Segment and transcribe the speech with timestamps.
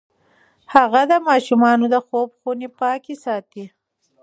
[0.73, 3.65] هغې د ماشومانو د خوب خونې پاکې ساتي.